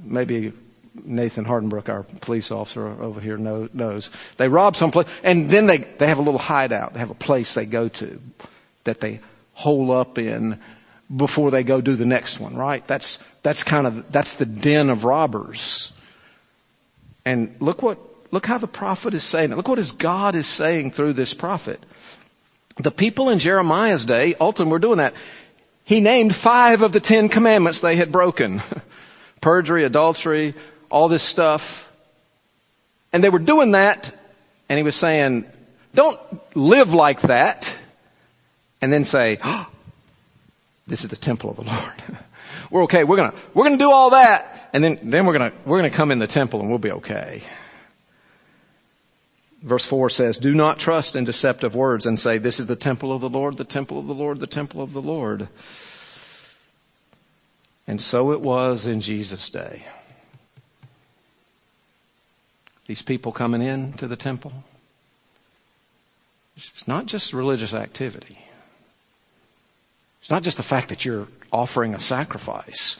[0.01, 0.53] maybe
[1.03, 4.11] Nathan Hardenbrook, our police officer over here, knows.
[4.37, 6.93] They rob someplace, and then they, they have a little hideout.
[6.93, 8.21] They have a place they go to
[8.85, 9.19] that they
[9.53, 10.59] hole up in
[11.15, 12.85] before they go do the next one, right?
[12.87, 15.91] That's, that's kind of, that's the den of robbers.
[17.25, 17.99] And look what,
[18.31, 19.55] look how the prophet is saying it.
[19.55, 21.83] Look what his God is saying through this prophet.
[22.77, 25.13] The people in Jeremiah's day, Alton, we're doing that.
[25.85, 28.61] He named five of the ten commandments they had broken.
[29.41, 30.55] Perjury, adultery,
[30.95, 31.93] all this stuff.
[33.11, 34.13] And they were doing that,
[34.69, 35.43] and he was saying,
[35.93, 36.17] don't
[36.55, 37.77] live like that,
[38.81, 39.67] and then say, oh,
[40.87, 42.19] this is the temple of the Lord.
[42.71, 43.03] we're okay.
[43.03, 46.11] We're gonna, we're gonna do all that, and then, then we're gonna, we're gonna come
[46.11, 47.41] in the temple and we'll be okay.
[49.61, 53.11] Verse 4 says, Do not trust in deceptive words and say, This is the temple
[53.11, 55.49] of the Lord, the temple of the Lord, the temple of the Lord.
[57.85, 59.83] And so it was in Jesus' day.
[62.87, 64.53] These people coming in to the temple.
[66.55, 68.37] It's not just religious activity.
[70.21, 72.97] It's not just the fact that you're offering a sacrifice.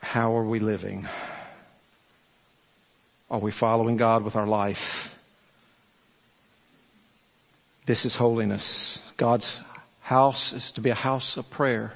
[0.00, 1.06] How are we living?
[3.30, 5.16] Are we following God with our life?
[7.86, 9.02] This is holiness.
[9.16, 9.62] God's
[10.00, 11.94] house is to be a house of prayer,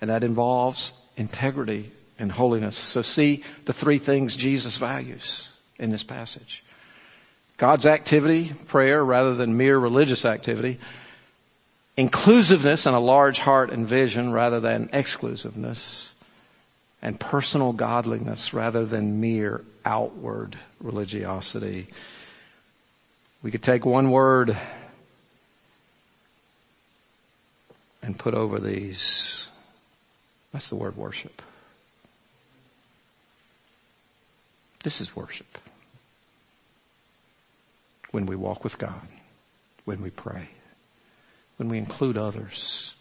[0.00, 2.76] and that involves integrity and holiness.
[2.76, 6.64] So see the three things Jesus values in this passage.
[7.56, 10.78] God's activity, prayer, rather than mere religious activity.
[11.96, 16.14] Inclusiveness and a large heart and vision rather than exclusiveness.
[17.04, 21.86] and personal godliness rather than mere outward religiosity.
[23.42, 24.56] We could take one word
[28.02, 29.50] and put over these.
[30.52, 31.42] That's the word worship.
[34.84, 35.58] This is worship.
[38.12, 39.08] When we walk with God,
[39.84, 40.50] when we pray,
[41.56, 42.94] when we include others,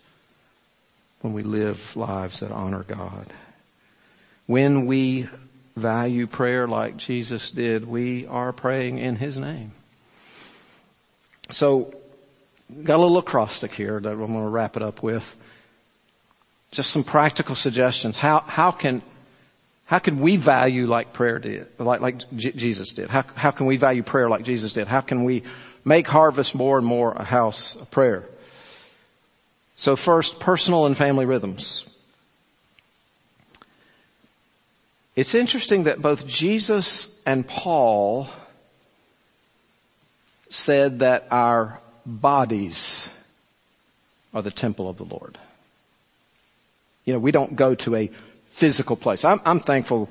[1.23, 3.27] when we live lives that honor God.
[4.45, 5.29] When we
[5.75, 9.71] value prayer like Jesus did, we are praying in His name.
[11.49, 11.93] So,
[12.83, 15.35] got a little acrostic here that I'm going to wrap it up with.
[16.71, 18.17] Just some practical suggestions.
[18.17, 19.01] How, how can,
[19.85, 23.09] how can we value like prayer did, like, like J- Jesus did?
[23.09, 24.87] How, how can we value prayer like Jesus did?
[24.87, 25.43] How can we
[25.83, 28.23] make harvest more and more a house of prayer?
[29.75, 31.85] So first, personal and family rhythms.
[35.15, 38.29] It's interesting that both Jesus and Paul
[40.49, 43.09] said that our bodies
[44.33, 45.37] are the temple of the Lord.
[47.05, 48.11] You know, we don't go to a
[48.53, 49.25] physical place.
[49.25, 50.09] I'm, I'm thankful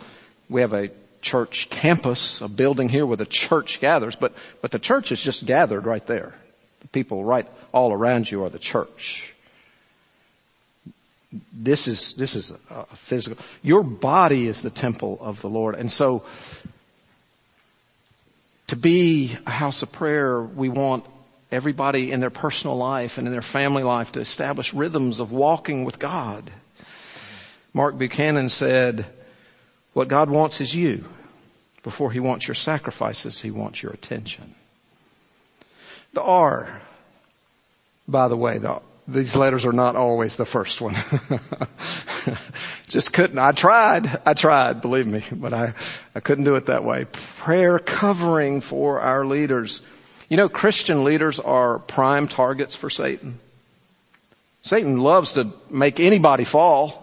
[0.48, 0.90] we have a
[1.20, 5.46] church campus, a building here where the church gathers, but, but the church is just
[5.46, 6.34] gathered right there.
[6.80, 9.32] The people right all around you are the church
[11.52, 13.42] this is this is a physical.
[13.62, 16.24] Your body is the temple of the Lord, and so
[18.68, 21.04] to be a house of prayer, we want
[21.50, 25.84] everybody in their personal life and in their family life to establish rhythms of walking
[25.84, 26.50] with God.
[27.74, 29.06] Mark Buchanan said,
[29.92, 31.04] "What God wants is you.
[31.82, 34.54] Before He wants your sacrifices, He wants your attention."
[36.12, 36.82] The R,
[38.06, 40.94] by the way, the these letters are not always the first one.
[42.88, 43.38] Just couldn't.
[43.38, 44.20] I tried.
[44.24, 45.74] I tried, believe me, but I,
[46.14, 47.06] I couldn't do it that way.
[47.06, 49.82] Prayer covering for our leaders.
[50.28, 53.40] You know, Christian leaders are prime targets for Satan.
[54.62, 57.01] Satan loves to make anybody fall.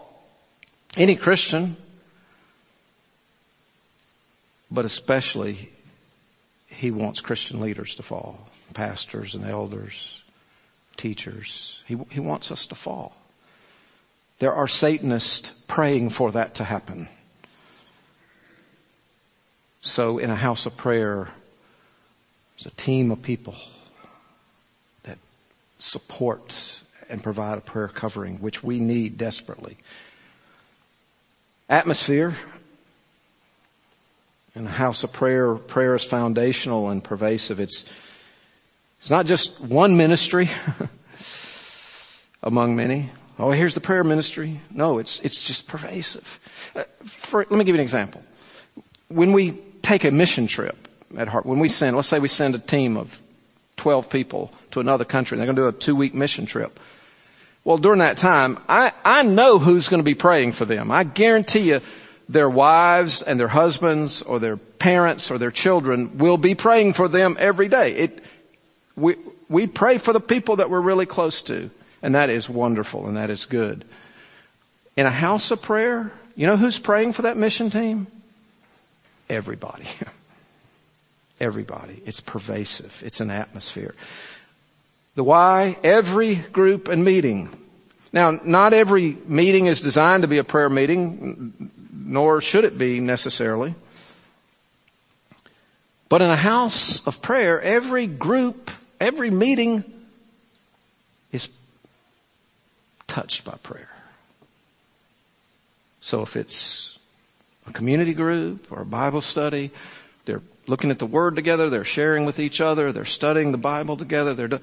[0.96, 1.76] Any Christian.
[4.70, 5.70] But especially,
[6.68, 8.48] he wants Christian leaders to fall.
[8.74, 10.22] Pastors and elders,
[10.96, 11.82] teachers.
[11.86, 13.16] He, he wants us to fall.
[14.38, 17.08] There are Satanists praying for that to happen.
[19.82, 21.28] So, in a house of prayer,
[22.54, 23.56] there's a team of people
[25.02, 25.18] that
[25.78, 29.78] support and provide a prayer covering, which we need desperately.
[31.70, 32.34] Atmosphere.
[34.56, 37.60] In a house of prayer, prayer is foundational and pervasive.
[37.60, 37.90] It's
[38.98, 40.50] it's not just one ministry
[42.42, 43.10] among many.
[43.38, 44.60] Oh, here's the prayer ministry.
[44.70, 46.72] No, it's, it's just pervasive.
[46.76, 48.22] Uh, for, let me give you an example.
[49.08, 52.54] When we take a mission trip at heart, when we send, let's say we send
[52.54, 53.22] a team of
[53.76, 56.78] 12 people to another country, and they're going to do a two week mission trip.
[57.64, 60.90] Well, during that time, I, I know who's going to be praying for them.
[60.90, 61.80] I guarantee you
[62.28, 67.08] their wives and their husbands or their parents or their children will be praying for
[67.08, 67.92] them every day.
[67.92, 68.24] It,
[68.96, 69.16] we,
[69.48, 71.70] we pray for the people that we're really close to,
[72.02, 73.84] and that is wonderful and that is good.
[74.96, 78.06] In a house of prayer, you know who's praying for that mission team?
[79.28, 79.86] Everybody.
[81.40, 82.02] Everybody.
[82.06, 83.02] It's pervasive.
[83.04, 83.94] It's an atmosphere.
[85.20, 87.50] The why, every group and meeting.
[88.10, 91.52] Now, not every meeting is designed to be a prayer meeting,
[91.92, 93.74] nor should it be necessarily.
[96.08, 99.82] But in a house of prayer, every group Every meeting
[101.32, 101.48] is
[103.06, 103.88] touched by prayer.
[106.02, 106.98] So if it's
[107.66, 109.70] a community group or a Bible study,
[110.26, 113.96] they're looking at the Word together, they're sharing with each other, they're studying the Bible
[113.96, 114.60] together, they're do-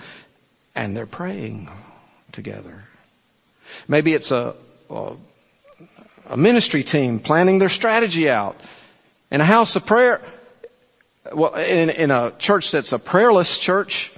[0.78, 1.68] and they're praying
[2.32, 2.84] together.
[3.88, 4.54] Maybe it's a,
[4.92, 5.14] a,
[6.30, 8.56] a ministry team planning their strategy out
[9.32, 10.22] in a house of prayer.
[11.34, 14.14] Well, in, in a church that's a prayerless church,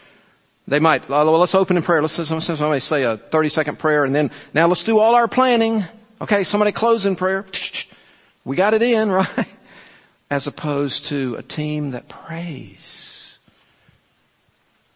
[0.67, 2.01] they might, oh, well, let's open in prayer.
[2.01, 5.85] Let's somebody say a 30 second prayer and then now let's do all our planning.
[6.19, 7.45] Okay, somebody close in prayer.
[8.43, 9.47] We got it in, right?
[10.29, 12.98] As opposed to a team that prays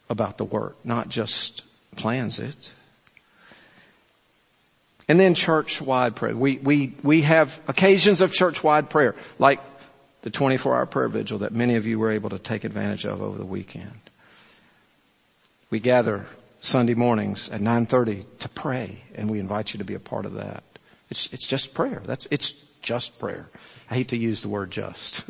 [0.10, 1.64] about the work, not just
[1.96, 2.74] plans it.
[5.08, 6.36] And then church-wide prayer.
[6.36, 9.60] We, we, we have occasions of church-wide prayer, like
[10.22, 13.38] the 24-hour prayer vigil that many of you were able to take advantage of over
[13.38, 14.00] the weekend.
[15.70, 16.28] We gather
[16.62, 20.36] Sunday mornings at 9:30 to pray, and we invite you to be a part of
[20.36, 20.64] that.
[21.10, 22.02] It's it's just prayer.
[22.06, 23.50] That's it's just prayer.
[23.92, 25.26] I hate to use the word just.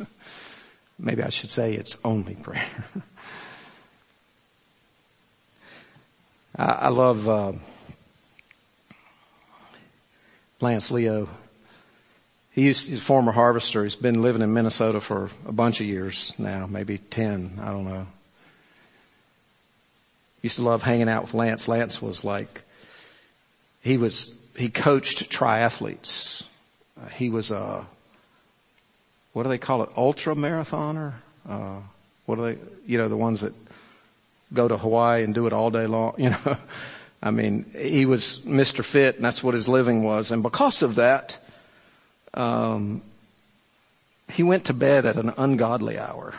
[1.00, 2.68] Maybe I should say it's only prayer.
[6.58, 7.54] I, I, love uh,
[10.62, 11.30] Lance Leo.
[12.52, 13.84] He used, he's a former harvester.
[13.84, 17.86] He's been living in Minnesota for a bunch of years now, maybe 10, I don't
[17.86, 18.08] know.
[20.44, 21.68] Used to love hanging out with Lance.
[21.68, 22.64] Lance was like,
[23.82, 26.44] he was, he coached triathletes.
[27.02, 27.86] Uh, he was a,
[29.32, 29.90] what do they call it?
[29.98, 31.14] Ultra marathoner?
[31.48, 31.80] Uh,
[32.26, 33.54] what are they, you know, the ones that
[34.54, 36.58] go to Hawaii and do it all day long, you know?
[37.22, 38.84] I mean, he was Mr.
[38.84, 40.32] Fit and that's what his living was.
[40.32, 41.40] And because of that,
[42.34, 43.02] um,
[44.30, 46.34] he went to bed at an ungodly hour.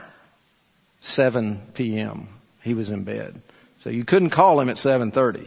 [1.01, 2.29] 7 p.m.
[2.63, 3.41] He was in bed.
[3.79, 5.47] So you couldn't call him at 7.30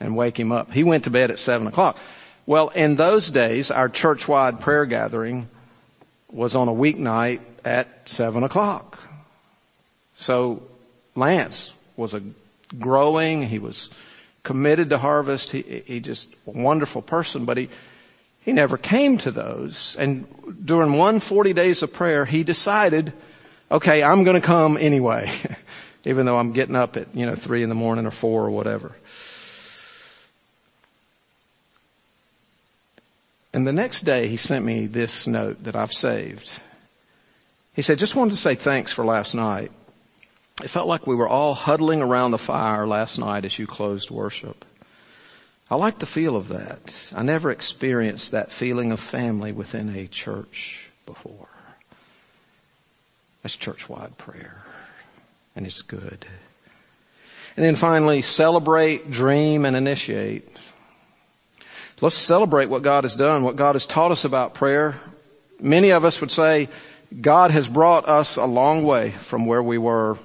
[0.00, 0.72] and wake him up.
[0.72, 1.98] He went to bed at 7 o'clock.
[2.46, 5.48] Well, in those days, our church-wide prayer gathering
[6.30, 8.98] was on a weeknight at 7 o'clock.
[10.16, 10.62] So
[11.14, 12.22] Lance was a
[12.78, 13.90] growing, he was
[14.42, 17.68] committed to harvest, he, he just a wonderful person, but he,
[18.44, 19.96] he never came to those.
[19.98, 20.26] And
[20.64, 23.12] during one 40 days of prayer, he decided,
[23.70, 25.30] okay, I'm going to come anyway.
[26.06, 28.50] even though I'm getting up at, you know, three in the morning or four or
[28.50, 28.94] whatever.
[33.52, 36.60] And the next day he sent me this note that I've saved.
[37.74, 39.70] He said, just wanted to say thanks for last night.
[40.62, 44.10] It felt like we were all huddling around the fire last night as you closed
[44.10, 44.64] worship.
[45.70, 47.12] I like the feel of that.
[47.14, 51.48] I never experienced that feeling of family within a church before.
[53.42, 54.64] That's church-wide prayer
[55.56, 56.26] and it's good.
[57.56, 60.48] And then finally, celebrate, dream, and initiate.
[62.00, 65.00] Let's celebrate what God has done, what God has taught us about prayer.
[65.60, 66.68] Many of us would say
[67.20, 70.18] God has brought us a long way from where we were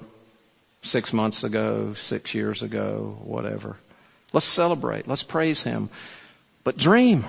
[0.81, 3.77] six months ago, six years ago, whatever.
[4.33, 5.07] Let's celebrate.
[5.07, 5.89] Let's praise Him.
[6.63, 7.25] But dream.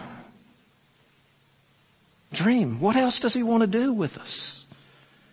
[2.33, 2.81] Dream.
[2.81, 4.65] What else does He want to do with us?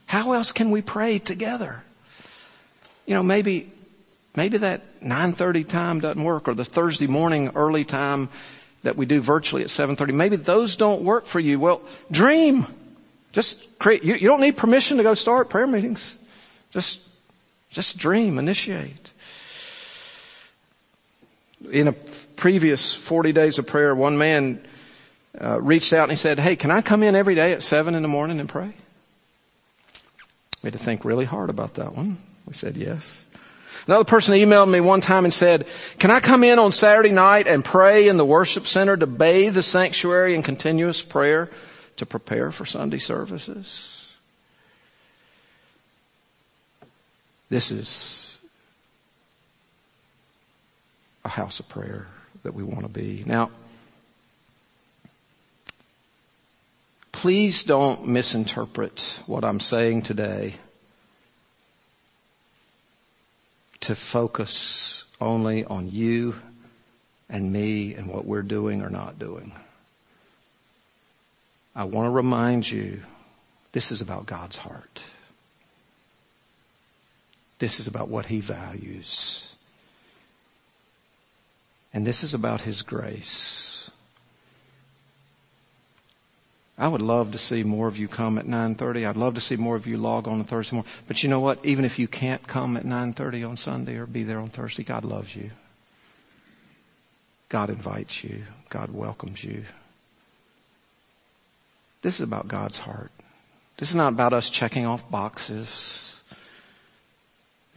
[0.05, 1.83] How else can we pray together?
[3.07, 3.71] you know, maybe,
[4.35, 8.29] maybe that 9.30 time doesn't work or the Thursday morning early time
[8.83, 10.13] that we do virtually at 7.30.
[10.13, 11.59] Maybe those don't work for you.
[11.59, 12.67] Well, dream.
[13.31, 16.17] Just create, you, you don't need permission to go start prayer meetings.
[16.71, 17.01] Just,
[17.69, 19.13] just dream, initiate.
[21.71, 24.61] In a previous 40 days of prayer, one man
[25.39, 27.95] uh, reached out and he said, Hey, can I come in every day at 7
[27.95, 28.73] in the morning and pray?
[30.61, 32.17] We had to think really hard about that one.
[32.45, 33.25] We said yes.
[33.87, 35.65] Another person emailed me one time and said,
[35.97, 39.53] can I come in on Saturday night and pray in the worship center to bathe
[39.53, 41.49] the sanctuary in continuous prayer
[41.95, 43.96] to prepare for Sunday services?
[47.49, 48.37] This is
[51.23, 52.07] a house of prayer
[52.43, 53.23] that we want to be.
[53.25, 53.51] Now,
[57.11, 60.55] please don't misinterpret what I'm saying today
[63.81, 66.35] to focus only on you
[67.29, 69.53] and me and what we're doing or not doing.
[71.75, 73.01] I want to remind you
[73.71, 75.03] this is about God's heart.
[77.59, 79.55] This is about what He values.
[81.93, 83.89] And this is about His grace.
[86.77, 89.07] I would love to see more of you come at 9:30.
[89.07, 90.91] I'd love to see more of you log on Thursday morning.
[91.07, 91.65] But you know what?
[91.65, 95.03] Even if you can't come at 9:30 on Sunday or be there on Thursday, God
[95.03, 95.49] loves you.
[97.49, 98.43] God invites you.
[98.69, 99.65] God welcomes you.
[102.03, 103.11] This is about God's heart.
[103.77, 106.16] This is not about us checking off boxes.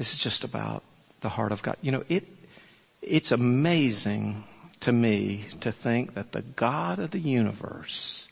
[0.01, 0.83] This is just about
[1.21, 1.77] the heart of God.
[1.83, 2.27] You know, it
[3.03, 4.45] it's amazing
[4.81, 8.27] to me to think that the God of the universe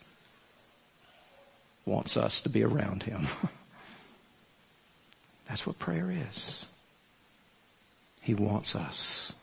[1.85, 3.27] wants us to be around Him.
[5.47, 6.65] That's what prayer is.
[8.23, 9.35] He wants us.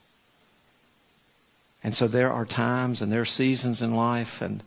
[1.84, 4.64] And so there are times and there are seasons in life and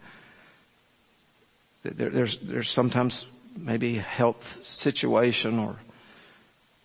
[1.83, 5.75] there, there's, there's sometimes maybe a health situation or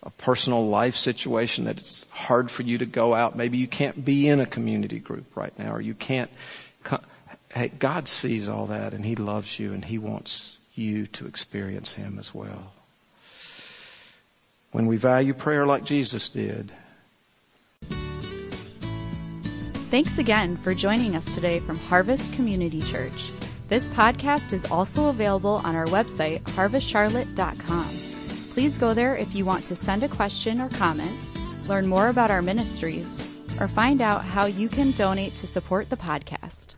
[0.04, 3.36] a personal life situation that it's hard for you to go out.
[3.36, 6.30] Maybe you can't be in a community group right now or you can't.
[7.52, 11.94] Hey, God sees all that and He loves you and He wants you to experience
[11.94, 12.72] Him as well.
[14.72, 16.72] When we value prayer like Jesus did.
[19.90, 23.30] Thanks again for joining us today from Harvest Community Church.
[23.68, 28.13] This podcast is also available on our website, harvestcharlotte.com.
[28.54, 31.12] Please go there if you want to send a question or comment,
[31.66, 33.18] learn more about our ministries,
[33.58, 36.76] or find out how you can donate to support the podcast.